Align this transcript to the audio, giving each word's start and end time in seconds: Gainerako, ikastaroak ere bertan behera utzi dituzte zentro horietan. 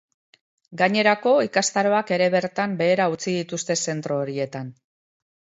Gainerako, 0.81 1.33
ikastaroak 1.49 2.15
ere 2.17 2.31
bertan 2.37 2.75
behera 2.81 3.07
utzi 3.17 3.37
dituzte 3.39 3.79
zentro 3.89 4.21
horietan. 4.23 4.77